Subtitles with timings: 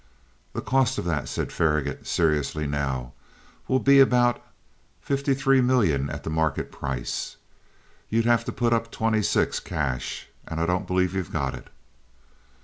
[0.53, 3.13] "The cost of that," said Faragaut, seriously now,
[3.67, 4.43] "will be about
[4.99, 7.37] fifty three million at the market price.
[8.09, 11.67] You'd have to put up twenty six cash, and I don't believe you've got it."